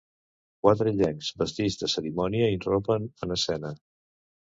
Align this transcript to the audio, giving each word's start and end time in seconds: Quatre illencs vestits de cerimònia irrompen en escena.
Quatre 0.63 0.93
illencs 0.93 1.27
vestits 1.41 1.77
de 1.81 1.89
cerimònia 1.95 2.47
irrompen 2.55 3.05
en 3.27 3.35
escena. 3.37 3.73